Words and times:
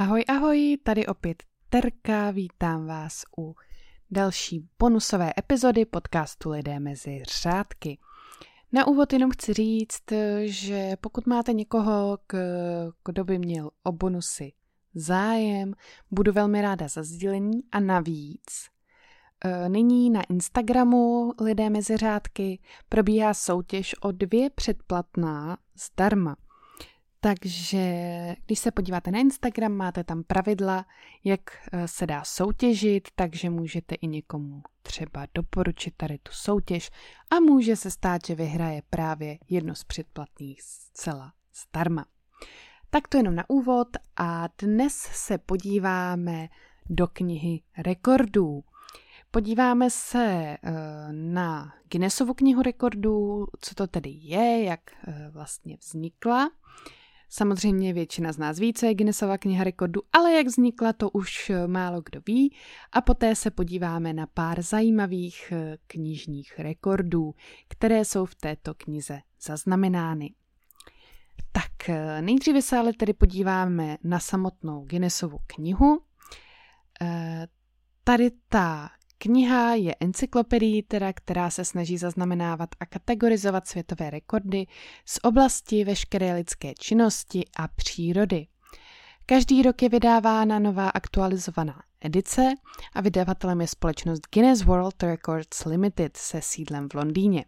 Ahoj, 0.00 0.24
ahoj, 0.28 0.78
tady 0.82 1.06
opět 1.06 1.42
Terka, 1.68 2.30
vítám 2.30 2.86
vás 2.86 3.22
u 3.38 3.54
další 4.10 4.68
bonusové 4.78 5.32
epizody 5.38 5.84
podcastu 5.84 6.50
Lidé 6.50 6.80
mezi 6.80 7.22
řádky. 7.42 7.98
Na 8.72 8.86
úvod 8.86 9.12
jenom 9.12 9.30
chci 9.30 9.52
říct, 9.52 10.02
že 10.44 10.96
pokud 11.00 11.26
máte 11.26 11.52
někoho, 11.52 12.18
kdo 13.04 13.24
by 13.24 13.38
měl 13.38 13.70
o 13.82 13.92
bonusy 13.92 14.52
zájem, 14.94 15.74
budu 16.10 16.32
velmi 16.32 16.62
ráda 16.62 16.88
za 16.88 17.02
sdílení 17.02 17.60
a 17.72 17.80
navíc 17.80 18.68
e, 19.44 19.68
Nyní 19.68 20.10
na 20.10 20.22
Instagramu 20.22 21.32
Lidé 21.40 21.70
mezi 21.70 21.96
řádky 21.96 22.60
probíhá 22.88 23.34
soutěž 23.34 23.94
o 24.00 24.12
dvě 24.12 24.50
předplatná 24.50 25.58
zdarma. 25.76 26.36
Takže 27.22 27.86
když 28.46 28.58
se 28.58 28.70
podíváte 28.70 29.10
na 29.10 29.18
Instagram, 29.18 29.72
máte 29.72 30.04
tam 30.04 30.22
pravidla, 30.22 30.86
jak 31.24 31.40
eh, 31.72 31.88
se 31.88 32.06
dá 32.06 32.24
soutěžit, 32.24 33.08
takže 33.14 33.50
můžete 33.50 33.94
i 33.94 34.06
někomu 34.06 34.62
třeba 34.82 35.26
doporučit 35.34 35.94
tady 35.96 36.18
tu 36.18 36.32
soutěž 36.32 36.90
a 37.30 37.40
může 37.40 37.76
se 37.76 37.90
stát, 37.90 38.26
že 38.26 38.34
vyhraje 38.34 38.82
právě 38.90 39.38
jedno 39.48 39.74
z 39.74 39.84
předplatných 39.84 40.62
zcela 40.62 41.32
zdarma. 41.54 42.06
Tak 42.90 43.08
to 43.08 43.16
jenom 43.16 43.34
na 43.34 43.44
úvod 43.48 43.88
a 44.16 44.48
dnes 44.58 44.94
se 44.96 45.38
podíváme 45.38 46.48
do 46.90 47.06
knihy 47.06 47.62
rekordů. 47.78 48.64
Podíváme 49.30 49.90
se 49.90 50.24
eh, 50.24 50.58
na 51.12 51.74
Guinnessovu 51.90 52.34
knihu 52.34 52.62
rekordů, 52.62 53.46
co 53.60 53.74
to 53.74 53.86
tedy 53.86 54.10
je, 54.10 54.64
jak 54.64 54.80
eh, 55.08 55.30
vlastně 55.30 55.76
vznikla. 55.76 56.50
Samozřejmě 57.32 57.92
většina 57.92 58.32
z 58.32 58.38
nás 58.38 58.58
ví, 58.58 58.72
co 58.72 58.86
je 58.86 58.94
Guinnessova 58.94 59.38
kniha 59.38 59.64
rekordů, 59.64 60.00
ale 60.12 60.32
jak 60.32 60.46
vznikla, 60.46 60.92
to 60.92 61.10
už 61.10 61.50
eh, 61.50 61.66
málo 61.66 62.02
kdo 62.04 62.20
ví. 62.26 62.56
A 62.92 63.00
poté 63.00 63.34
se 63.34 63.50
podíváme 63.50 64.12
na 64.12 64.26
pár 64.26 64.62
zajímavých 64.62 65.52
eh, 65.52 65.78
knižních 65.86 66.58
rekordů, 66.58 67.34
které 67.68 68.04
jsou 68.04 68.24
v 68.24 68.34
této 68.34 68.74
knize 68.74 69.20
zaznamenány. 69.42 70.34
Tak 71.52 71.88
eh, 71.88 72.22
nejdříve 72.22 72.62
se 72.62 72.78
ale 72.78 72.92
tedy 72.92 73.12
podíváme 73.12 73.96
na 74.04 74.18
samotnou 74.18 74.84
Guinnessovu 74.84 75.38
knihu. 75.46 76.00
Tady 78.04 78.30
ta 78.48 78.90
Kniha 79.22 79.74
je 79.74 79.94
encyklopedií, 80.00 80.82
teda, 80.82 81.12
která 81.12 81.50
se 81.50 81.64
snaží 81.64 81.98
zaznamenávat 81.98 82.68
a 82.80 82.86
kategorizovat 82.86 83.68
světové 83.68 84.10
rekordy 84.10 84.66
z 85.04 85.18
oblasti 85.22 85.84
veškeré 85.84 86.34
lidské 86.34 86.74
činnosti 86.78 87.44
a 87.56 87.68
přírody. 87.68 88.46
Každý 89.26 89.62
rok 89.62 89.82
je 89.82 89.88
vydávána 89.88 90.58
nová 90.58 90.90
aktualizovaná 90.90 91.82
edice 92.00 92.54
a 92.92 93.00
vydavatelem 93.00 93.60
je 93.60 93.66
společnost 93.66 94.20
Guinness 94.34 94.62
World 94.62 95.02
Records 95.02 95.64
Limited 95.64 96.16
se 96.16 96.40
sídlem 96.42 96.88
v 96.88 96.94
Londýně. 96.94 97.44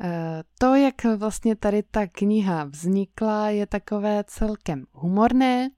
E, 0.00 0.44
to, 0.58 0.74
jak 0.74 1.04
vlastně 1.16 1.56
tady 1.56 1.82
ta 1.82 2.06
kniha 2.06 2.64
vznikla, 2.64 3.50
je 3.50 3.66
takové 3.66 4.24
celkem 4.26 4.84
humorné, 4.92 5.68
Eh, 5.68 5.75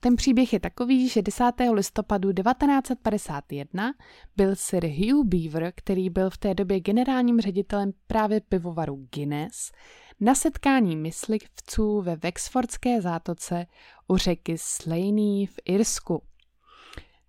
ten 0.00 0.16
příběh 0.16 0.52
je 0.52 0.60
takový, 0.60 1.08
že 1.08 1.22
10. 1.22 1.44
listopadu 1.72 2.32
1951 2.32 3.92
byl 4.36 4.56
Sir 4.56 4.86
Hugh 4.86 5.26
Beaver, 5.26 5.72
který 5.76 6.10
byl 6.10 6.30
v 6.30 6.38
té 6.38 6.54
době 6.54 6.80
generálním 6.80 7.40
ředitelem 7.40 7.92
právě 8.06 8.40
pivovaru 8.40 9.08
Guinness, 9.14 9.72
na 10.20 10.34
setkání 10.34 10.96
myslivců 10.96 12.00
ve 12.00 12.16
Wexfordské 12.16 13.02
zátoce 13.02 13.66
u 14.08 14.16
řeky 14.16 14.56
Slaney 14.58 15.46
v 15.46 15.54
Irsku. 15.64 16.22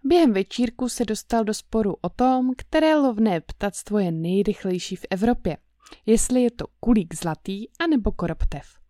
Během 0.03 0.33
večírku 0.33 0.89
se 0.89 1.05
dostal 1.05 1.43
do 1.43 1.53
sporu 1.53 1.95
o 2.01 2.09
tom, 2.09 2.51
které 2.57 2.95
lovné 2.95 3.41
ptactvo 3.41 3.99
je 3.99 4.11
nejrychlejší 4.11 4.95
v 4.95 5.05
Evropě, 5.09 5.57
jestli 6.05 6.41
je 6.41 6.51
to 6.51 6.65
kulík 6.79 7.15
zlatý 7.15 7.65
anebo 7.79 8.11
koroptev. 8.11 8.84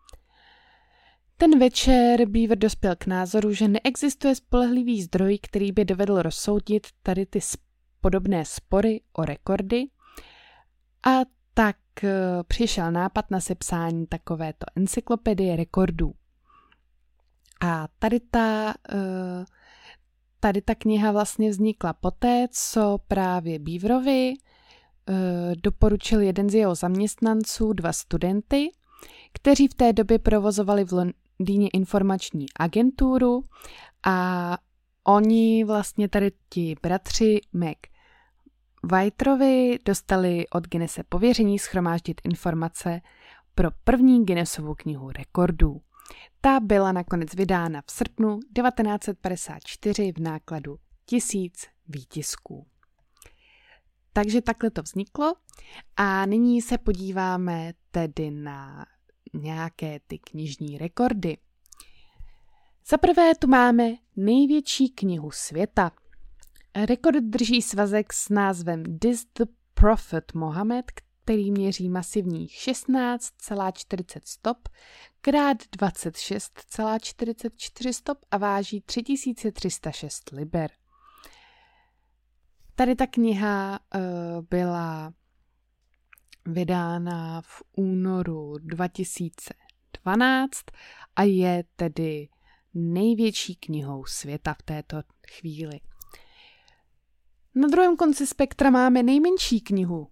Ten 1.38 1.59
večer 1.59 2.25
Beaver 2.25 2.57
dospěl 2.57 2.96
k 2.96 3.06
názoru, 3.06 3.53
že 3.53 3.68
neexistuje 3.68 4.35
spolehlivý 4.35 5.01
zdroj, 5.03 5.40
který 5.41 5.72
by 5.72 5.85
dovedl 5.85 6.22
rozsoudit 6.22 6.88
tady 7.03 7.25
ty 7.25 7.40
podobné 8.01 8.46
spory 8.46 9.01
o 9.13 9.25
rekordy 9.25 9.84
a 11.07 11.22
tak 11.53 11.78
eh, 12.03 12.13
přišel 12.47 12.91
nápad 12.91 13.31
na 13.31 13.40
sepsání 13.40 14.07
takovéto 14.07 14.66
encyklopedie 14.75 15.56
rekordů. 15.56 16.13
A 17.62 17.88
tady 18.00 18.19
ta, 18.19 18.73
eh, 18.90 19.46
tady 20.40 20.62
ta 20.62 20.75
kniha 20.75 21.12
vlastně 21.12 21.50
vznikla 21.50 21.94
poté, 21.94 22.47
co 22.52 22.97
právě 23.07 23.59
Beaverovi 23.59 24.34
eh, 24.34 25.56
doporučil 25.63 26.22
jeden 26.22 26.50
z 26.50 26.53
jeho 26.53 26.75
zaměstnanců 26.75 27.73
dva 27.73 27.94
studenty, 27.94 28.69
kteří 29.34 29.67
v 29.67 29.73
té 29.73 29.94
době 29.94 30.19
provozovali 30.19 30.84
v 30.84 30.88
Londýně 31.40 31.69
informační 31.69 32.46
agenturu 32.59 33.44
a 34.06 34.57
oni 35.03 35.63
vlastně 35.63 36.09
tady 36.09 36.31
ti 36.50 36.75
bratři 36.81 37.41
Mac 37.53 37.78
Whiterovi 38.84 39.79
dostali 39.85 40.47
od 40.50 40.68
Guinnesse 40.68 41.03
pověření 41.09 41.59
schromáždit 41.59 42.22
informace 42.23 43.01
pro 43.56 43.69
první 43.84 44.25
Guinnessovu 44.25 44.75
knihu 44.75 45.12
rekordů. 45.12 45.81
Ta 46.41 46.59
byla 46.59 46.91
nakonec 46.91 47.34
vydána 47.35 47.81
v 47.88 47.91
srpnu 47.91 48.40
1954 48.40 50.12
v 50.12 50.19
nákladu 50.19 50.78
tisíc 51.06 51.67
výtisků. 51.88 52.67
Takže 54.13 54.41
takhle 54.41 54.72
to 54.72 54.81
vzniklo 54.81 55.34
a 55.97 56.25
nyní 56.25 56.62
se 56.62 56.78
podíváme 56.78 57.73
tedy 57.91 58.31
na 58.31 58.85
nějaké 59.33 59.99
ty 60.07 60.19
knižní 60.19 60.77
rekordy. 60.77 61.37
Za 62.87 62.97
prvé 62.97 63.35
tu 63.35 63.47
máme 63.47 63.91
největší 64.15 64.89
knihu 64.89 65.31
světa. 65.31 65.91
Rekord 66.85 67.23
drží 67.23 67.61
svazek 67.61 68.13
s 68.13 68.29
názvem 68.29 68.99
This 68.99 69.25
the 69.37 69.45
Prophet 69.73 70.33
Mohammed, 70.33 70.91
který 70.91 71.51
měří 71.51 71.89
masivních 71.89 72.51
16,40 72.51 74.19
stop 74.25 74.69
krát 75.21 75.57
26,44 75.77 77.91
stop 77.91 78.17
a 78.31 78.37
váží 78.37 78.81
3306 78.81 80.31
liber. 80.31 80.71
Tady 82.75 82.95
ta 82.95 83.07
kniha 83.07 83.79
uh, 83.95 84.01
byla 84.49 85.13
vydána 86.45 87.41
v 87.41 87.63
únoru 87.78 88.57
2012 88.57 90.61
a 91.16 91.23
je 91.23 91.63
tedy 91.75 92.29
největší 92.73 93.56
knihou 93.56 94.06
světa 94.06 94.53
v 94.53 94.63
této 94.63 95.01
chvíli. 95.31 95.79
Na 97.55 97.67
druhém 97.67 97.97
konci 97.97 98.28
spektra 98.28 98.69
máme 98.69 99.03
nejmenší 99.03 99.61
knihu, 99.61 100.07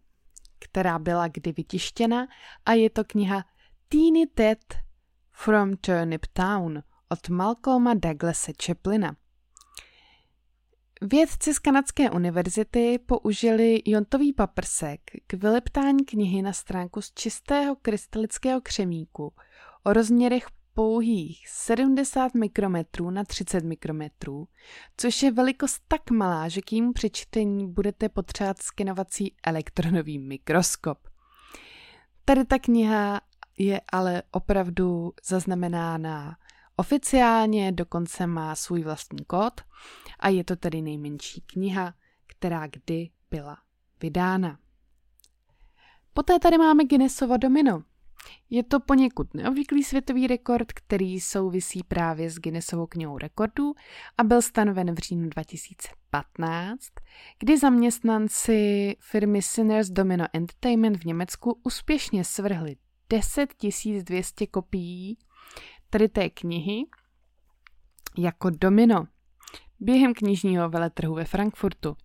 která 0.59 0.99
byla 0.99 1.27
kdy 1.27 1.51
vytištěna 1.51 2.27
a 2.65 2.73
je 2.73 2.89
to 2.89 3.03
kniha 3.03 3.45
Teeny 3.87 4.27
Ted 4.27 4.75
from 5.31 5.77
Turnip 5.77 6.25
Town 6.33 6.83
od 7.09 7.29
Malcolma 7.29 7.93
Douglasa 7.93 8.51
Chaplina. 8.65 9.15
Vědci 11.11 11.53
z 11.53 11.59
Kanadské 11.59 12.11
univerzity 12.11 12.99
použili 13.05 13.81
jontový 13.85 14.33
paprsek 14.33 15.01
k 15.27 15.33
vyleptání 15.33 16.05
knihy 16.05 16.41
na 16.41 16.53
stránku 16.53 17.01
z 17.01 17.11
čistého 17.13 17.75
krystalického 17.81 18.61
křemíku 18.61 19.33
o 19.83 19.93
rozměrech 19.93 20.45
pouhých 20.73 21.49
70 21.49 22.33
mikrometrů 22.33 23.09
na 23.09 23.23
30 23.23 23.63
mikrometrů, 23.63 24.47
což 24.97 25.23
je 25.23 25.31
velikost 25.31 25.81
tak 25.87 26.11
malá, 26.11 26.47
že 26.47 26.61
k 26.61 26.71
jímu 26.71 26.93
přečtení 26.93 27.71
budete 27.71 28.09
potřebovat 28.09 28.61
skenovací 28.61 29.35
elektronový 29.43 30.19
mikroskop. 30.19 30.97
Tady 32.25 32.45
ta 32.45 32.59
kniha 32.59 33.21
je 33.57 33.81
ale 33.91 34.23
opravdu 34.31 35.13
zaznamenána 35.25 36.37
Oficiálně 36.75 37.71
dokonce 37.71 38.27
má 38.27 38.55
svůj 38.55 38.83
vlastní 38.83 39.25
kód 39.25 39.61
a 40.19 40.29
je 40.29 40.43
to 40.43 40.55
tedy 40.55 40.81
nejmenší 40.81 41.41
kniha, 41.41 41.93
která 42.27 42.67
kdy 42.67 43.09
byla 43.31 43.57
vydána. 44.01 44.59
Poté 46.13 46.39
tady 46.39 46.57
máme 46.57 46.83
Guinnessovo 46.83 47.37
domino. 47.37 47.83
Je 48.49 48.63
to 48.63 48.79
poněkud 48.79 49.33
neobvyklý 49.33 49.83
světový 49.83 50.27
rekord, 50.27 50.73
který 50.73 51.19
souvisí 51.19 51.83
právě 51.83 52.29
s 52.29 52.35
Guinnessovou 52.35 52.87
knihou 52.87 53.17
rekordů 53.17 53.73
a 54.17 54.23
byl 54.23 54.41
stanoven 54.41 54.95
v 54.95 54.97
říjnu 54.97 55.29
2015, 55.29 56.79
kdy 57.39 57.57
zaměstnanci 57.57 58.95
firmy 58.99 59.41
Sinners 59.41 59.89
Domino 59.89 60.25
Entertainment 60.33 60.97
v 60.97 61.05
Německu 61.05 61.59
úspěšně 61.63 62.23
svrhli 62.23 62.75
10 63.09 63.53
200 64.03 64.47
kopií 64.47 65.17
tady 65.93 66.09
té 66.09 66.29
knihy 66.29 66.85
jako 68.17 68.49
domino 68.49 69.07
během 69.79 70.13
knižního 70.13 70.69
veletrhu 70.69 71.13
ve 71.13 71.25
Frankfurtu. 71.25 71.97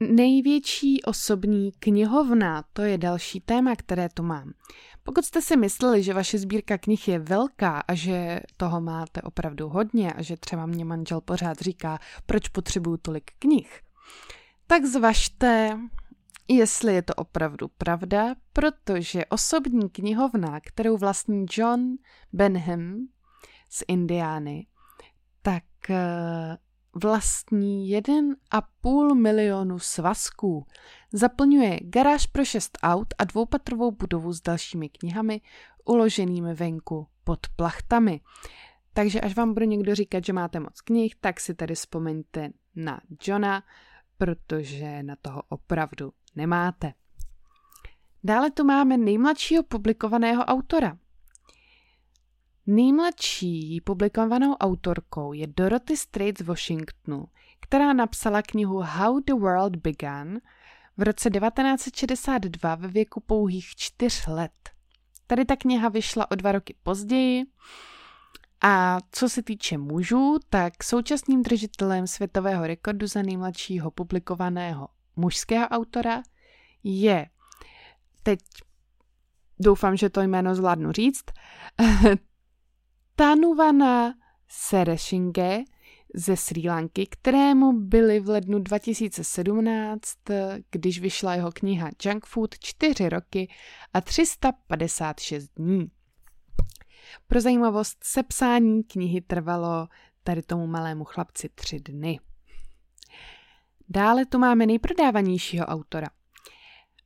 Největší 0.00 1.02
osobní 1.02 1.72
knihovna, 1.72 2.64
to 2.72 2.82
je 2.82 2.98
další 2.98 3.40
téma, 3.40 3.76
které 3.76 4.08
tu 4.08 4.22
mám. 4.22 4.52
Pokud 5.02 5.24
jste 5.24 5.42
si 5.42 5.56
mysleli, 5.56 6.02
že 6.02 6.14
vaše 6.14 6.38
sbírka 6.38 6.78
knih 6.78 7.08
je 7.08 7.18
velká 7.18 7.80
a 7.88 7.94
že 7.94 8.40
toho 8.56 8.80
máte 8.80 9.22
opravdu 9.22 9.68
hodně 9.68 10.12
a 10.12 10.22
že 10.22 10.36
třeba 10.36 10.66
mě 10.66 10.84
manžel 10.84 11.20
pořád 11.20 11.58
říká, 11.60 11.98
proč 12.26 12.48
potřebuju 12.48 12.96
tolik 12.96 13.30
knih, 13.38 13.80
tak 14.66 14.84
zvažte, 14.84 15.78
jestli 16.48 16.94
je 16.94 17.02
to 17.02 17.14
opravdu 17.14 17.68
pravda, 17.68 18.34
protože 18.52 19.26
osobní 19.26 19.90
knihovna, 19.90 20.60
kterou 20.60 20.96
vlastní 20.96 21.46
John 21.50 21.80
Benham 22.32 23.08
z 23.70 23.84
Indiány, 23.88 24.66
tak 25.42 25.64
eh, 25.90 26.58
vlastní 26.94 27.94
1,5 27.96 29.14
milionu 29.14 29.78
svazků. 29.78 30.66
Zaplňuje 31.12 31.78
garáž 31.82 32.26
pro 32.26 32.44
šest 32.44 32.78
aut 32.82 33.14
a 33.18 33.24
dvoupatrovou 33.24 33.90
budovu 33.90 34.32
s 34.32 34.40
dalšími 34.40 34.88
knihami 34.88 35.40
uloženými 35.84 36.54
venku 36.54 37.06
pod 37.24 37.46
plachtami. 37.56 38.20
Takže 38.92 39.20
až 39.20 39.34
vám 39.34 39.54
bude 39.54 39.66
někdo 39.66 39.94
říkat, 39.94 40.24
že 40.24 40.32
máte 40.32 40.60
moc 40.60 40.80
knih, 40.80 41.14
tak 41.20 41.40
si 41.40 41.54
tady 41.54 41.74
vzpomeňte 41.74 42.50
na 42.76 43.00
Johna, 43.22 43.62
protože 44.18 45.02
na 45.02 45.16
toho 45.22 45.42
opravdu 45.48 46.12
nemáte. 46.38 46.94
Dále 48.24 48.50
tu 48.50 48.64
máme 48.64 48.96
nejmladšího 48.96 49.62
publikovaného 49.62 50.44
autora. 50.44 50.98
Nejmladší 52.66 53.80
publikovanou 53.80 54.54
autorkou 54.54 55.32
je 55.32 55.46
Dorothy 55.46 55.96
Strait 55.96 56.38
z 56.38 56.42
Washingtonu, 56.42 57.26
která 57.60 57.92
napsala 57.92 58.42
knihu 58.42 58.80
How 58.80 59.20
the 59.20 59.34
World 59.34 59.76
Began 59.76 60.38
v 60.96 61.02
roce 61.02 61.30
1962 61.30 62.74
ve 62.74 62.88
věku 62.88 63.20
pouhých 63.20 63.76
čtyř 63.76 64.26
let. 64.26 64.70
Tady 65.26 65.44
ta 65.44 65.56
kniha 65.56 65.88
vyšla 65.88 66.30
o 66.30 66.34
dva 66.34 66.52
roky 66.52 66.74
později 66.82 67.44
a 68.60 68.98
co 69.12 69.28
se 69.28 69.42
týče 69.42 69.78
mužů, 69.78 70.38
tak 70.50 70.84
současným 70.84 71.42
držitelem 71.42 72.06
světového 72.06 72.66
rekordu 72.66 73.06
za 73.06 73.22
nejmladšího 73.22 73.90
publikovaného 73.90 74.88
mužského 75.18 75.68
autora 75.68 76.22
je, 76.82 77.26
teď 78.22 78.40
doufám, 79.60 79.96
že 79.96 80.10
to 80.10 80.20
jméno 80.20 80.54
zvládnu 80.54 80.92
říct, 80.92 81.24
Tanuvana 83.16 84.14
Sereshinge 84.48 85.64
ze 86.14 86.36
Sri 86.36 86.68
Lanky, 86.68 87.06
kterému 87.06 87.72
byly 87.72 88.20
v 88.20 88.28
lednu 88.28 88.58
2017, 88.58 90.18
když 90.70 91.00
vyšla 91.00 91.34
jeho 91.34 91.52
kniha 91.52 91.90
Junk 92.04 92.26
Food, 92.26 92.58
4 92.58 93.08
roky 93.08 93.48
a 93.94 94.00
356 94.00 95.50
dní. 95.56 95.90
Pro 97.26 97.40
zajímavost, 97.40 97.98
sepsání 98.02 98.84
knihy 98.84 99.20
trvalo 99.20 99.88
tady 100.22 100.42
tomu 100.42 100.66
malému 100.66 101.04
chlapci 101.04 101.48
tři 101.48 101.80
dny. 101.80 102.20
Dále 103.88 104.26
tu 104.26 104.38
máme 104.38 104.66
nejprodávanějšího 104.66 105.66
autora. 105.66 106.06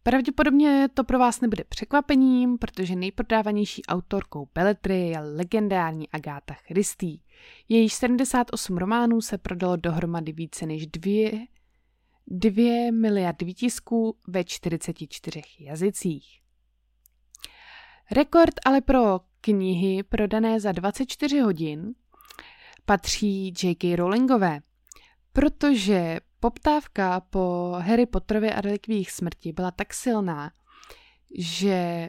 Pravděpodobně 0.03 0.89
to 0.95 1.05
pro 1.05 1.19
vás 1.19 1.41
nebude 1.41 1.65
překvapením, 1.65 2.59
protože 2.59 2.97
nejprodávanější 2.97 3.83
autorkou 3.85 4.49
beletry 4.55 5.01
je 5.09 5.21
legendární 5.21 6.09
Agáta 6.09 6.55
Christie. 6.55 7.19
Jejíž 7.69 7.95
78 7.95 8.77
románů 8.77 9.21
se 9.21 9.39
prodalo 9.39 9.77
dohromady 9.77 10.33
více 10.33 10.67
než 10.67 10.87
2, 10.87 11.47
2 12.27 12.93
miliard 12.93 13.43
výtisků 13.43 14.17
ve 14.29 14.45
44 14.45 15.43
jazycích. 15.59 16.41
Rekord 18.11 18.55
ale 18.67 18.81
pro 18.81 19.21
knihy 19.41 20.03
prodané 20.03 20.61
za 20.61 20.73
24 20.73 21.41
hodin 21.41 21.95
patří 22.85 23.55
J.K. 23.63 23.97
Rowlingové, 23.97 24.61
protože 25.33 26.21
poptávka 26.43 27.21
po 27.21 27.75
Harry 27.79 28.07
Potterovi 28.07 28.51
a 28.51 28.61
relikvích 28.61 29.11
smrti 29.11 29.53
byla 29.53 29.71
tak 29.71 29.95
silná, 29.95 30.51
že 31.39 32.09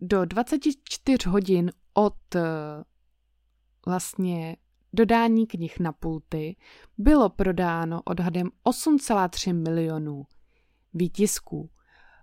do 0.00 0.24
24 0.24 1.28
hodin 1.28 1.72
od 1.94 2.34
eh, 2.34 2.42
vlastně 3.86 4.56
dodání 4.92 5.46
knih 5.46 5.80
na 5.80 5.92
pulty 5.92 6.56
bylo 6.98 7.28
prodáno 7.28 8.02
odhadem 8.04 8.50
8,3 8.66 9.54
milionů 9.62 10.26
výtisků. 10.94 11.70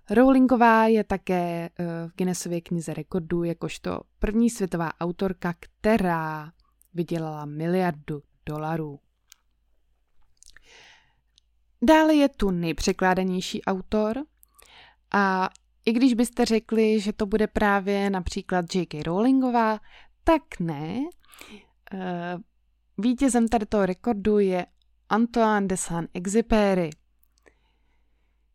Rowlingová 0.09 0.87
je 0.87 1.03
také 1.03 1.69
eh, 1.79 1.85
v 2.07 2.15
Guinnessově 2.15 2.61
knize 2.61 2.93
rekordů 2.93 3.43
jakožto 3.43 4.01
první 4.19 4.49
světová 4.49 4.91
autorka, 4.99 5.53
která 5.59 6.51
vydělala 6.93 7.45
miliardu 7.45 8.23
dolarů. 8.45 8.99
Dále 11.81 12.15
je 12.15 12.29
tu 12.29 12.51
nejpřekládanější 12.51 13.63
autor 13.63 14.25
a 15.11 15.49
i 15.85 15.91
když 15.91 16.13
byste 16.13 16.45
řekli, 16.45 16.99
že 16.99 17.13
to 17.13 17.25
bude 17.25 17.47
právě 17.47 18.09
například 18.09 18.75
J.K. 18.75 19.03
Rowlingová, 19.03 19.79
tak 20.23 20.41
ne. 20.59 20.99
Eh, 21.93 22.37
vítězem 22.97 23.47
tady 23.47 23.65
toho 23.65 23.85
rekordu 23.85 24.39
je 24.39 24.65
Antoine 25.09 25.67
de 25.67 25.77
Saint-Exupéry. 25.77 26.89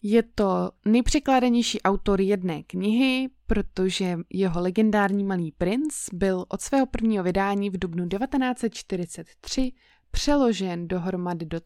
Je 0.03 0.23
to 0.23 0.71
nejpřekládanější 0.85 1.83
autor 1.83 2.21
jedné 2.21 2.63
knihy, 2.63 3.29
protože 3.47 4.19
jeho 4.31 4.61
legendární 4.61 5.25
Malý 5.25 5.53
princ 5.53 5.95
byl 6.13 6.45
od 6.49 6.61
svého 6.61 6.87
prvního 6.87 7.25
vydání 7.25 7.71
v 7.71 7.79
dubnu 7.79 8.09
1943 8.09 9.73
přeložen 10.11 10.89
dohromady 10.89 11.47
do 11.47 11.61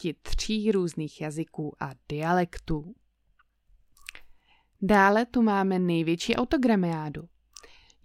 383 0.00 0.72
různých 0.72 1.20
jazyků 1.20 1.76
a 1.80 1.90
dialektů. 2.08 2.94
Dále 4.82 5.26
tu 5.26 5.42
máme 5.42 5.78
největší 5.78 6.36
autogramiádu. 6.36 7.22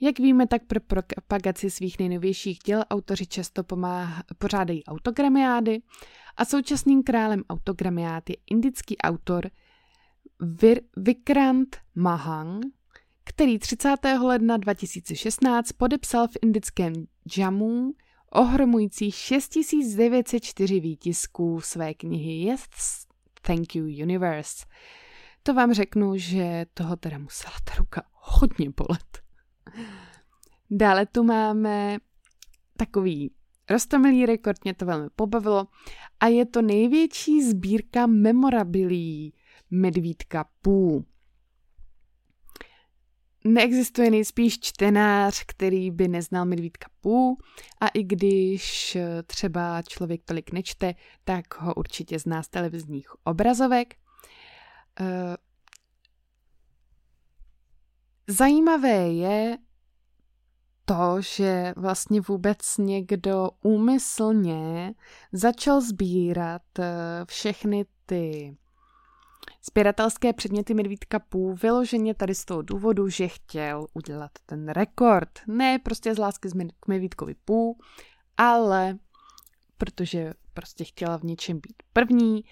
Jak 0.02 0.20
víme, 0.20 0.48
tak 0.48 0.66
pro 0.66 0.80
propagaci 0.82 1.70
svých 1.70 2.00
nejnovějších 2.00 2.60
děl 2.60 2.84
autoři 2.90 3.28
často 3.28 3.64
pomáha, 3.64 4.24
pořádají 4.38 4.84
autogramiády 4.86 5.82
a 6.38 6.46
současným 6.46 7.04
králem 7.04 7.44
autogramiád 7.50 8.30
je 8.30 8.36
indický 8.52 8.98
autor 8.98 9.50
Vir, 10.40 10.82
Vikrant 10.98 11.78
Mahang, 11.96 12.66
který 13.24 13.60
30. 13.60 13.96
ledna 14.24 14.58
2016 14.58 15.72
podepsal 15.72 16.28
v 16.28 16.38
indickém 16.42 16.94
Jammu 17.38 17.94
ohromujících 18.36 19.16
6904 19.16 20.80
výtisků 20.80 21.62
své 21.62 21.94
knihy 21.94 22.34
Yes, 22.34 22.62
Thank 23.42 23.76
You 23.76 23.86
Universe. 23.86 24.66
To 25.44 25.54
vám 25.54 25.74
řeknu, 25.74 26.18
že 26.18 26.66
toho 26.74 26.96
teda 26.96 27.18
musela 27.18 27.54
ta 27.64 27.76
ruka 27.76 28.04
hodně 28.12 28.70
bolet. 28.78 29.24
Dále 30.72 31.06
tu 31.06 31.24
máme 31.24 31.98
takový 32.78 33.32
rostomilý 33.70 34.26
rekord, 34.26 34.64
mě 34.64 34.74
to 34.74 34.86
velmi 34.86 35.10
pobavilo 35.16 35.68
a 36.20 36.28
je 36.28 36.46
to 36.46 36.62
největší 36.62 37.44
sbírka 37.44 38.08
memorabilí 38.08 39.34
Medvídka 39.72 40.46
Pů. 40.62 41.06
Neexistuje 43.48 44.12
nejspíš 44.12 44.60
čtenář, 44.60 45.44
který 45.48 45.92
by 45.92 46.08
neznal 46.08 46.46
Medvídka 46.46 46.90
Pů 47.02 47.38
a 47.82 47.88
i 47.88 48.04
když 48.04 48.98
třeba 49.28 49.82
člověk 49.82 50.22
tolik 50.26 50.52
nečte, 50.52 50.94
tak 51.24 51.60
ho 51.60 51.74
určitě 51.74 52.20
zná 52.20 52.44
z 52.44 52.48
televizních 52.48 53.08
obrazovek. 53.26 53.96
Eh, 55.00 55.38
zajímavé 58.28 59.08
je, 59.08 59.58
to, 60.86 61.22
že 61.22 61.74
vlastně 61.78 62.22
vůbec 62.22 62.78
někdo 62.78 63.50
úmyslně 63.62 64.94
začal 65.32 65.82
sbírat 65.82 66.62
eh, 66.80 66.86
všechny 67.26 67.86
ty 68.06 68.58
sběratelské 69.64 70.34
předměty 70.34 70.74
Medvídka 70.74 71.20
Pů 71.20 71.54
vyloženě 71.54 72.14
tady 72.14 72.36
z 72.36 72.46
toho 72.46 72.62
důvodu, 72.62 73.10
že 73.10 73.28
chtěl 73.28 73.88
udělat 73.94 74.32
ten 74.46 74.70
rekord. 74.70 75.30
Ne 75.48 75.80
prostě 75.80 76.16
z 76.16 76.18
lásky 76.18 76.50
k 76.80 76.88
Medvídkovi 76.88 77.36
Pů, 77.46 77.78
ale 78.38 78.98
protože 79.78 80.34
prostě 80.54 80.84
chtěla 80.84 81.18
v 81.18 81.24
něčem 81.24 81.58
být 81.60 81.84
první. 81.94 82.44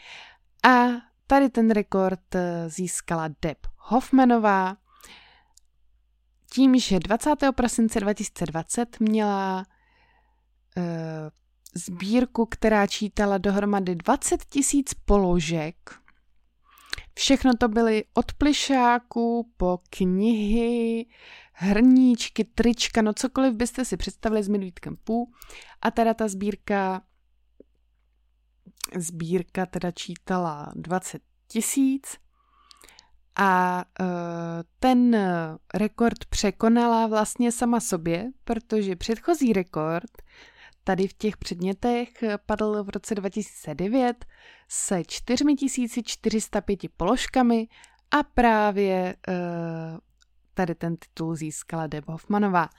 A 0.63 0.87
tady 1.27 1.49
ten 1.49 1.71
rekord 1.71 2.35
eh, 2.35 2.69
získala 2.69 3.29
Deb 3.41 3.57
Hoffmanová, 3.77 4.77
tím, 6.53 6.79
že 6.79 6.99
20. 6.99 7.29
prosince 7.55 7.99
2020 7.99 8.99
měla 8.99 9.65
uh, 10.77 10.83
sbírku, 11.75 12.45
která 12.45 12.87
čítala 12.87 13.37
dohromady 13.37 13.95
20 13.95 14.45
tisíc 14.45 14.93
položek. 14.93 15.75
Všechno 17.15 17.51
to 17.59 17.67
byly 17.67 18.03
od 18.13 18.33
plišáků 18.33 19.51
po 19.57 19.79
knihy, 19.89 21.05
hrníčky, 21.53 22.43
trička, 22.43 23.01
no 23.01 23.13
cokoliv 23.13 23.53
byste 23.53 23.85
si 23.85 23.97
představili 23.97 24.43
s 24.43 24.47
Medvídkem 24.47 24.97
Pů. 25.03 25.31
A 25.81 25.91
teda 25.91 26.13
ta 26.13 26.27
sbírka 26.27 27.01
sbírka 28.97 29.65
teda 29.65 29.91
čítala 29.91 30.71
20 30.75 31.21
tisíc 31.47 32.17
a 33.35 33.83
uh, 33.99 34.07
ten 34.79 35.17
rekord 35.73 36.25
překonala 36.25 37.07
vlastně 37.07 37.51
sama 37.51 37.79
sobě, 37.79 38.31
protože 38.43 38.95
předchozí 38.95 39.53
rekord 39.53 40.11
tady 40.83 41.07
v 41.07 41.13
těch 41.13 41.37
předmětech 41.37 42.09
padl 42.45 42.83
v 42.83 42.89
roce 42.89 43.15
2009 43.15 44.25
se 44.69 45.03
4405 45.05 46.79
položkami 46.97 47.67
a 48.11 48.23
právě 48.23 49.15
uh, 49.27 49.33
tady 50.53 50.75
ten 50.75 50.97
titul 50.97 51.35
získala 51.35 51.87
Deb 51.87 52.07
Hoffmanová. 52.07 52.69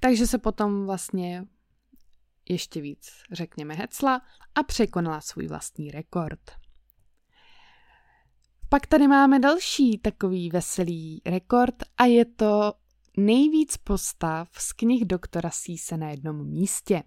Takže 0.00 0.26
se 0.26 0.38
potom 0.38 0.86
vlastně 0.86 1.44
ještě 2.48 2.80
víc, 2.80 3.10
řekněme, 3.32 3.74
hecla 3.74 4.22
a 4.54 4.62
překonala 4.62 5.20
svůj 5.20 5.46
vlastní 5.46 5.90
rekord. 5.90 6.40
Pak 8.68 8.86
tady 8.86 9.08
máme 9.08 9.38
další 9.38 9.98
takový 9.98 10.50
veselý 10.50 11.22
rekord 11.26 11.74
a 11.96 12.04
je 12.04 12.24
to 12.24 12.74
nejvíc 13.16 13.76
postav 13.76 14.48
z 14.58 14.72
knih 14.72 15.04
doktora 15.04 15.50
Síse 15.50 15.96
na 15.96 16.10
jednom 16.10 16.46
místě. 16.46 17.02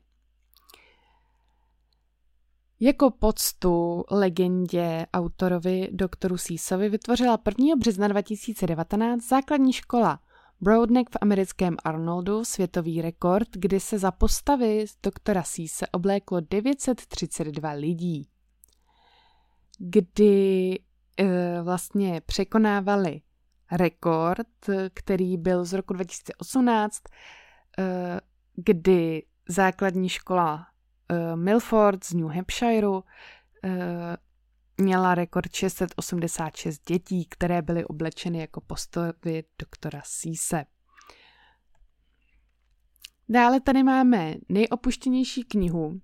Jako 2.81 3.11
poctu 3.11 4.03
legendě 4.11 5.05
autorovi 5.13 5.89
doktoru 5.91 6.37
Sísovi 6.37 6.89
vytvořila 6.89 7.39
1. 7.59 7.75
března 7.75 8.07
2019 8.07 9.23
základní 9.27 9.73
škola 9.73 10.19
Broadneck 10.61 11.09
v 11.09 11.17
americkém 11.21 11.77
Arnoldu 11.83 12.45
světový 12.45 13.01
rekord, 13.01 13.47
kdy 13.51 13.79
se 13.79 13.99
za 13.99 14.11
postavy 14.11 14.85
doktora 15.03 15.43
Síse 15.43 15.87
obléklo 15.87 16.39
932 16.39 17.71
lidí. 17.71 18.29
Kdy 19.77 20.73
e, 21.17 21.61
vlastně 21.61 22.21
překonávali 22.25 23.21
rekord, 23.71 24.47
který 24.93 25.37
byl 25.37 25.65
z 25.65 25.73
roku 25.73 25.93
2018, 25.93 27.03
e, 27.79 28.19
kdy 28.55 29.23
základní 29.47 30.09
škola 30.09 30.68
Milford 31.35 32.05
z 32.05 32.13
New 32.13 32.27
Hampshireu 32.27 33.03
e, 33.63 34.17
měla 34.77 35.15
rekord 35.15 35.53
686 35.55 36.81
dětí, 36.87 37.25
které 37.25 37.61
byly 37.61 37.85
oblečeny 37.85 38.39
jako 38.39 38.61
postavy 38.61 39.43
doktora 39.59 40.01
Sise. 40.05 40.65
Dále 43.29 43.59
tady 43.59 43.83
máme 43.83 44.35
nejopuštěnější 44.49 45.43
knihu. 45.43 46.01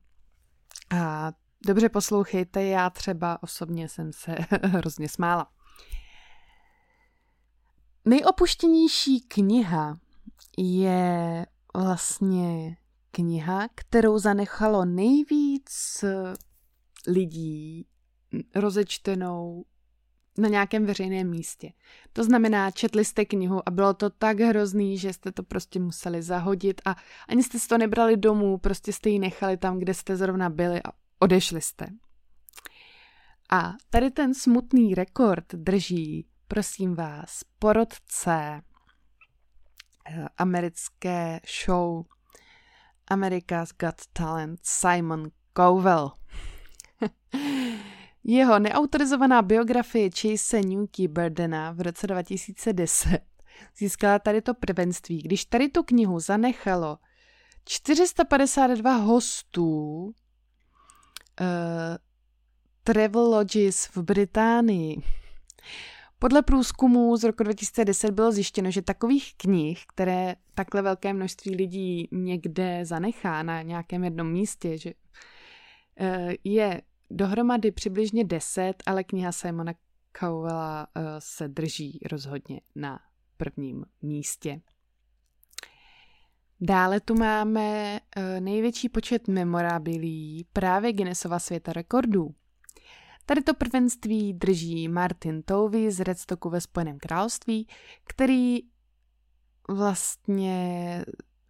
A 0.96 1.32
dobře 1.66 1.90
poslouchejte, 1.90 2.64
já 2.64 2.90
třeba 2.90 3.44
osobně 3.44 3.90
jsem 3.90 4.14
se 4.14 4.36
hrozně 4.64 5.10
smála. 5.10 5.52
Nejopuštěnější 8.06 9.22
kniha 9.22 10.00
je 10.58 11.46
vlastně 11.76 12.78
kniha, 13.16 13.68
kterou 13.76 14.20
zanechalo 14.20 14.86
nejvíc 14.86 16.04
lidí 17.08 17.86
rozečtenou 18.56 19.66
na 20.38 20.50
nějakém 20.50 20.86
veřejném 20.86 21.30
místě. 21.30 21.72
To 22.14 22.24
znamená, 22.24 22.72
četli 22.72 23.06
jste 23.06 23.26
knihu 23.26 23.70
a 23.70 23.72
bylo 23.72 23.94
to 23.94 24.10
tak 24.10 24.40
hrozný, 24.40 24.98
že 24.98 25.14
jste 25.14 25.32
to 25.32 25.44
prostě 25.44 25.80
museli 25.80 26.24
zahodit 26.24 26.82
a 26.86 26.96
ani 27.28 27.44
jste 27.44 27.60
si 27.60 27.68
to 27.68 27.78
nebrali 27.78 28.18
domů, 28.18 28.58
prostě 28.58 28.94
jste 28.94 29.10
ji 29.10 29.20
nechali 29.20 29.58
tam, 29.58 29.80
kde 29.80 29.94
jste 29.94 30.16
zrovna 30.16 30.50
byli 30.50 30.84
a 30.84 30.92
odešli 31.20 31.62
jste. 31.62 31.88
A 33.52 33.74
tady 33.90 34.12
ten 34.12 34.34
smutný 34.34 34.96
rekord 34.96 35.46
drží, 35.54 36.28
prosím 36.48 36.96
vás, 36.96 37.42
porodce 37.60 38.62
eh, 40.10 40.28
americké 40.38 41.40
show 41.66 42.06
America's 43.08 43.72
Got 43.72 43.96
Talent 44.14 44.60
Simon 44.64 45.32
Cowell. 45.58 46.12
Jeho 48.24 48.60
neautorizovaná 48.60 49.42
biografie 49.42 50.10
Chase 50.10 50.62
Newkey 50.62 51.08
Burdena 51.08 51.72
v 51.72 51.82
roce 51.82 52.08
2010 52.08 53.20
získala 53.78 54.20
tady 54.20 54.42
to 54.42 54.54
prvenství, 54.54 55.22
když 55.22 55.46
tady 55.46 55.70
tu 55.70 55.84
knihu 55.84 56.20
zanechalo 56.20 56.98
452 57.66 58.96
hostů 58.96 60.04
uh, 60.04 60.14
Travelodges 62.84 63.86
v 63.86 63.98
Británii. 63.98 65.02
Podle 66.26 66.42
průzkumu 66.42 67.18
z 67.18 67.24
roku 67.24 67.44
2010 67.44 68.12
bylo 68.12 68.32
zjištěno, 68.32 68.72
že 68.72 68.82
takových 68.82 69.34
knih, 69.38 69.84
které 69.88 70.36
takhle 70.54 70.82
velké 70.82 71.14
množství 71.14 71.56
lidí 71.56 72.08
někde 72.12 72.86
zanechá 72.86 73.44
na 73.44 73.62
nějakém 73.62 74.04
jednom 74.04 74.32
místě, 74.32 74.78
že 74.78 74.94
uh, 74.94 76.34
je 76.44 76.82
dohromady 77.12 77.72
přibližně 77.72 78.24
deset, 78.24 78.84
ale 78.86 79.04
kniha 79.04 79.32
Simona 79.32 79.74
Cowella 80.20 80.88
uh, 80.96 81.04
se 81.20 81.48
drží 81.48 82.00
rozhodně 82.12 82.62
na 82.76 83.00
prvním 83.38 83.86
místě. 84.02 84.62
Dále 86.62 87.00
tu 87.00 87.16
máme 87.16 88.00
uh, 88.18 88.24
největší 88.40 88.90
počet 88.90 89.28
memorabilí 89.28 90.46
právě 90.54 90.94
Guinnessova 90.94 91.40
světa 91.40 91.74
rekordů. 91.74 92.36
Tady 93.26 93.42
to 93.42 93.54
prvenství 93.54 94.34
drží 94.34 94.88
Martin 94.88 95.44
Tovey 95.44 95.92
z 95.92 96.00
Redstocku 96.00 96.50
ve 96.50 96.62
Spojeném 96.62 97.00
království, 97.00 97.68
který 98.04 98.60
vlastně 99.70 101.06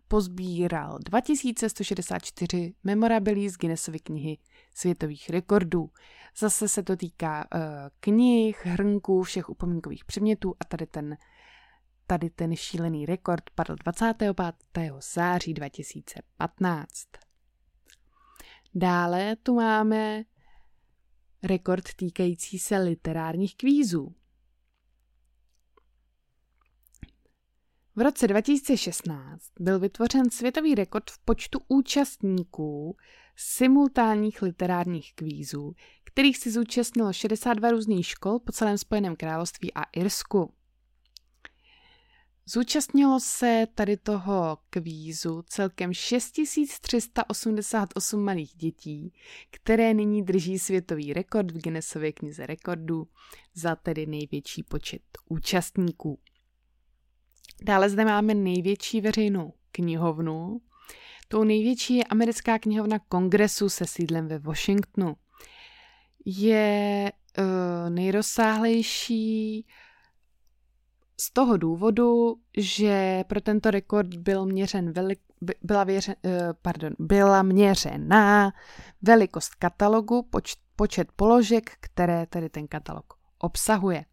pozbíral 0.08 0.98
2164 1.06 2.74
memorabilí 2.84 3.50
z 3.50 3.58
Guinnessovy 3.58 4.00
knihy 4.00 4.38
světových 4.76 5.30
rekordů. 5.30 5.90
Zase 6.38 6.68
se 6.68 6.84
to 6.84 6.96
týká 6.96 7.48
uh, 7.56 7.62
knih, 8.00 8.66
hrnků, 8.66 9.24
všech 9.24 9.50
upomínkových 9.50 10.06
předmětů 10.06 10.56
a 10.60 10.66
tady 10.66 10.86
ten, 10.86 11.18
tady 12.08 12.30
ten 12.30 12.56
šílený 12.56 13.06
rekord 13.06 13.50
padl 13.56 13.76
25. 13.76 14.92
září 15.14 15.54
2015. 15.54 16.88
Dále 18.76 19.36
tu 19.36 19.56
máme 19.56 20.24
rekord 21.46 21.94
týkající 21.96 22.60
se 22.60 22.78
literárních 22.78 23.56
kvízů. 23.58 24.16
V 27.96 28.02
roce 28.02 28.28
2016 28.28 29.44
byl 29.60 29.80
vytvořen 29.80 30.30
světový 30.30 30.76
rekord 30.76 31.12
v 31.12 31.20
počtu 31.20 31.60
účastníků 31.68 32.98
simultánních 33.36 34.42
literárních 34.42 35.14
kvízů, 35.16 35.74
kterých 36.04 36.38
si 36.38 36.52
zúčastnilo 36.52 37.14
62 37.14 37.72
různých 37.72 38.08
škol 38.08 38.40
po 38.40 38.52
celém 38.52 38.78
Spojeném 38.78 39.16
království 39.16 39.74
a 39.74 39.84
Irsku. 39.84 40.54
Zúčastnilo 42.48 43.20
se 43.20 43.68
tady 43.76 43.98
toho 43.98 44.58
kvízu 44.70 45.44
celkem 45.48 45.94
6388 45.94 48.24
malých 48.24 48.56
dětí, 48.56 49.14
které 49.52 49.94
nyní 49.94 50.24
drží 50.24 50.60
světový 50.60 51.14
rekord 51.14 51.52
v 51.52 51.62
Guinnessově 51.62 52.12
knize 52.12 52.46
rekordů 52.46 53.08
za 53.54 53.76
tedy 53.76 54.06
největší 54.06 54.64
počet 54.64 55.02
účastníků. 55.30 56.20
Dále 57.64 57.90
zde 57.90 58.06
máme 58.06 58.34
největší 58.34 59.02
veřejnou 59.02 59.54
knihovnu. 59.72 60.62
Tou 61.28 61.44
největší 61.44 61.96
je 61.96 62.04
americká 62.04 62.60
knihovna 62.60 63.00
kongresu 63.00 63.70
se 63.70 63.86
sídlem 63.86 64.28
ve 64.28 64.40
Washingtonu. 64.40 65.16
Je 66.26 67.12
uh, 67.38 67.90
nejrozsáhlejší 67.90 69.66
z 71.20 71.34
toho 71.34 71.58
důvodu, 71.58 72.36
že 72.58 73.24
pro 73.28 73.42
tento 73.42 73.72
rekord 73.72 74.16
byl 74.16 74.46
měřen 74.46 74.92
velik, 74.92 75.20
byla, 75.62 75.84
věře, 75.84 76.16
uh, 76.26 76.32
pardon, 76.62 76.94
byla 77.00 77.44
měřena 77.44 78.52
velikost 79.02 79.56
katalogu, 79.56 80.24
poč, 80.30 80.56
počet 80.76 81.12
položek, 81.16 81.72
které 81.80 82.26
tedy 82.26 82.50
ten 82.50 82.68
katalog 82.68 83.14
obsahuje. 83.40 84.06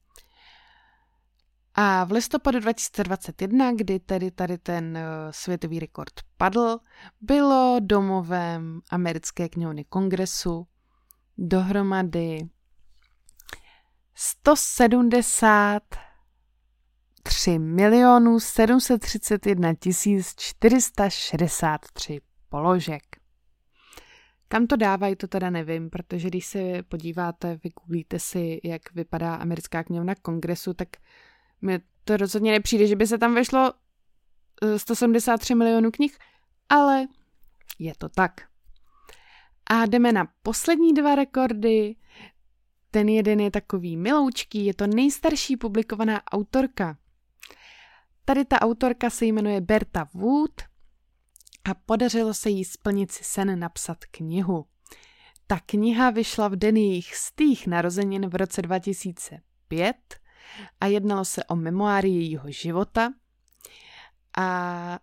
A 1.75 2.05
v 2.05 2.13
listopadu 2.13 2.61
2021, 2.61 3.73
kdy 3.73 4.01
tedy 4.01 4.31
tady 4.31 4.59
ten 4.59 4.97
eh, 4.97 5.03
světový 5.31 5.79
rekord 5.79 6.13
padl, 6.37 6.79
bylo 7.21 7.77
domovem 7.81 8.81
americké 8.91 9.49
knihovny 9.49 9.85
kongresu 9.85 10.67
dohromady 11.39 12.39
173 17.29 17.59
milionů 17.59 18.41
731 18.41 19.75
tisíc 19.75 20.35
463 20.37 22.21
položek. 22.49 23.03
Kam 24.49 24.67
to 24.67 24.77
dávají, 24.77 25.17
to 25.17 25.29
teda 25.29 25.51
nevím, 25.51 25.91
protože 25.91 26.29
když 26.29 26.47
se 26.47 26.83
podíváte, 26.83 27.59
vygooglíte 27.65 28.19
si, 28.19 28.61
jak 28.65 28.95
vypadá 28.95 29.35
americká 29.35 29.85
knihovna 29.85 30.15
kongresu, 30.15 30.75
tak 30.75 30.89
mi 31.63 31.81
to 32.05 32.17
rozhodně 32.17 32.53
nepřijde, 32.53 32.87
že 32.87 32.97
by 32.97 33.07
se 33.07 33.19
tam 33.19 33.35
vešlo 33.35 33.73
173 34.77 35.53
eh, 35.53 35.57
milionů 35.57 35.91
knih, 35.91 36.19
ale 36.69 37.07
je 37.79 37.93
to 37.99 38.09
tak. 38.09 38.41
A 39.67 39.87
jdeme 39.87 40.13
na 40.13 40.29
poslední 40.43 40.93
dva 40.95 41.15
rekordy. 41.15 41.97
Ten 42.91 43.09
jeden 43.09 43.41
je 43.41 43.51
takový 43.51 43.97
miloučký, 43.97 44.67
je 44.67 44.75
to 44.75 44.87
nejstarší 44.87 45.57
publikovaná 45.57 46.23
autorka. 46.33 46.99
Tady 48.25 48.45
ta 48.45 48.61
autorka 48.61 49.11
se 49.11 49.27
jmenuje 49.27 49.61
Berta 49.61 50.09
Wood 50.15 50.63
a 51.65 51.75
podařilo 51.75 52.35
se 52.35 52.51
jí 52.51 52.65
splnit 52.65 53.13
si 53.13 53.25
sen 53.25 53.59
napsat 53.59 54.05
knihu. 54.11 54.67
Ta 55.47 55.61
kniha 55.67 56.11
vyšla 56.11 56.49
v 56.49 56.57
den 56.57 56.77
jejich 56.77 57.15
stých 57.15 57.67
narozenin 57.67 58.29
v 58.29 58.35
roce 58.35 58.63
2005 58.63 59.97
a 60.81 60.87
jednalo 60.87 61.25
se 61.25 61.45
o 61.45 61.57
memoáry 61.57 62.09
jejího 62.09 62.51
života. 62.51 63.13
A 64.37 64.99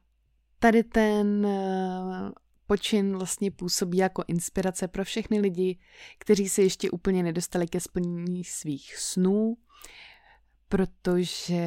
tady 0.60 0.84
ten 0.84 1.46
eh, 1.46 2.32
počin 2.68 3.18
vlastně 3.18 3.52
působí 3.52 3.98
jako 3.98 4.24
inspirace 4.28 4.88
pro 4.88 5.04
všechny 5.04 5.40
lidi, 5.40 5.80
kteří 6.18 6.50
se 6.50 6.62
ještě 6.62 6.92
úplně 6.92 7.24
nedostali 7.24 7.68
ke 7.68 7.80
splnění 7.80 8.44
svých 8.44 8.98
snů, 8.98 9.58
protože 10.70 11.64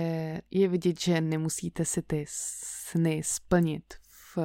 je 0.51 0.69
vidět, 0.69 1.01
že 1.01 1.21
nemusíte 1.21 1.85
si 1.85 2.03
ty 2.03 2.25
sny 2.29 3.23
splnit 3.25 3.95
v, 4.35 4.39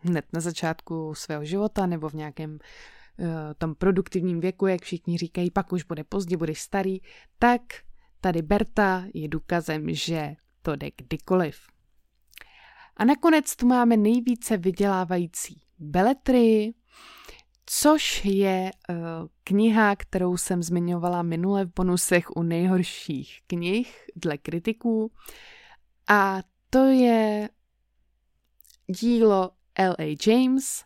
hned 0.00 0.24
na 0.32 0.40
začátku 0.40 1.14
svého 1.14 1.44
života 1.44 1.86
nebo 1.86 2.08
v 2.08 2.14
nějakém 2.14 2.50
uh, 2.52 3.26
tom 3.58 3.74
produktivním 3.74 4.40
věku, 4.40 4.66
jak 4.66 4.82
všichni 4.82 5.18
říkají, 5.18 5.50
pak 5.50 5.72
už 5.72 5.84
bude 5.84 6.04
pozdě, 6.04 6.36
budeš 6.36 6.60
starý, 6.60 7.00
tak 7.38 7.60
tady 8.20 8.42
Berta 8.42 9.04
je 9.14 9.28
důkazem, 9.28 9.94
že 9.94 10.34
to 10.62 10.76
jde 10.76 10.90
kdykoliv. 10.96 11.66
A 12.96 13.04
nakonec 13.04 13.56
tu 13.56 13.66
máme 13.66 13.96
nejvíce 13.96 14.56
vydělávající 14.56 15.62
beletrii, 15.78 16.74
což 17.66 18.24
je 18.24 18.70
uh, 18.88 18.96
kniha, 19.44 19.96
kterou 19.96 20.36
jsem 20.36 20.62
zmiňovala 20.62 21.22
minule 21.22 21.64
v 21.64 21.72
bonusech 21.74 22.36
u 22.36 22.42
nejhorších 22.42 23.40
knih 23.46 24.04
dle 24.16 24.38
kritiků. 24.38 25.12
A 26.08 26.42
to 26.70 26.84
je 26.84 27.48
dílo 28.86 29.50
L.A. 29.74 30.16
James 30.26 30.84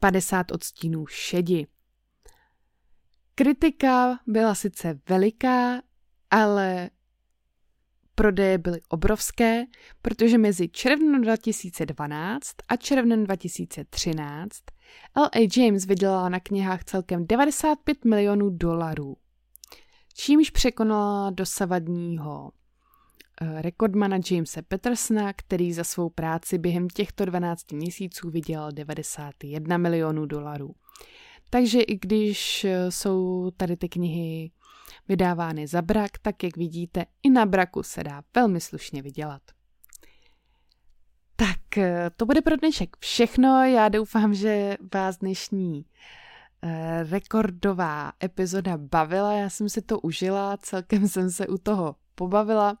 50 0.00 0.50
odstínů 0.50 1.06
šedi. 1.06 1.66
Kritika 3.34 4.18
byla 4.26 4.54
sice 4.54 5.00
veliká, 5.08 5.82
ale 6.30 6.90
prodeje 8.16 8.58
byly 8.58 8.80
obrovské, 8.88 9.64
protože 10.02 10.38
mezi 10.38 10.68
červnem 10.68 11.22
2012 11.22 12.52
a 12.68 12.76
červnem 12.76 13.24
2013 13.24 14.52
L.A. 15.16 15.48
James 15.56 15.86
vydělala 15.86 16.28
na 16.28 16.40
knihách 16.40 16.84
celkem 16.84 17.26
95 17.26 18.04
milionů 18.04 18.50
dolarů, 18.50 19.16
čímž 20.14 20.50
překonala 20.50 21.30
dosavadního 21.30 22.52
eh, 23.40 23.62
rekordmana 23.62 24.18
Jamesa 24.30 24.62
Petersona, 24.62 25.32
který 25.32 25.72
za 25.72 25.84
svou 25.84 26.10
práci 26.10 26.58
během 26.58 26.88
těchto 26.88 27.24
12 27.24 27.72
měsíců 27.72 28.30
vydělal 28.30 28.72
91 28.72 29.78
milionů 29.78 30.26
dolarů. 30.26 30.74
Takže 31.50 31.80
i 31.80 31.98
když 31.98 32.64
eh, 32.64 32.90
jsou 32.90 33.50
tady 33.56 33.76
ty 33.76 33.88
knihy 33.88 34.50
vydávány 35.08 35.66
za 35.66 35.82
brak, 35.82 36.10
tak 36.22 36.42
jak 36.42 36.56
vidíte, 36.56 37.04
i 37.22 37.30
na 37.30 37.46
braku 37.46 37.82
se 37.82 38.04
dá 38.04 38.22
velmi 38.34 38.60
slušně 38.60 39.02
vydělat. 39.02 39.42
Tak 41.36 41.78
eh, 41.78 42.10
to 42.16 42.26
bude 42.26 42.42
pro 42.42 42.56
dnešek 42.56 42.96
všechno. 43.00 43.64
Já 43.64 43.88
doufám, 43.88 44.34
že 44.34 44.76
vás 44.94 45.18
dnešní 45.18 45.86
eh, 46.62 47.06
rekordová 47.10 48.12
epizoda 48.22 48.76
bavila. 48.76 49.32
Já 49.32 49.50
jsem 49.50 49.68
si 49.68 49.82
to 49.82 50.00
užila, 50.00 50.56
celkem 50.56 51.08
jsem 51.08 51.30
se 51.30 51.46
u 51.46 51.58
toho 51.58 51.96
pobavila. 52.14 52.78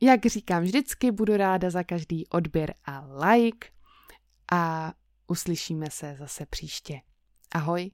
Jak 0.00 0.26
říkám 0.26 0.62
vždycky, 0.62 1.12
budu 1.12 1.36
ráda 1.36 1.70
za 1.70 1.82
každý 1.82 2.26
odběr 2.26 2.74
a 2.84 3.06
like 3.26 3.68
a 4.52 4.92
uslyšíme 5.26 5.90
se 5.90 6.16
zase 6.18 6.46
příště. 6.46 7.00
Ahoj! 7.52 7.90